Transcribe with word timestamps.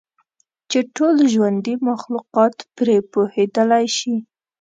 چې 0.69 0.79
ټول 0.95 1.15
ژوندي 1.33 1.75
مخلوقات 1.89 2.55
پرې 2.75 2.97
پوهیدلی 3.11 3.85
شي. 3.97 4.15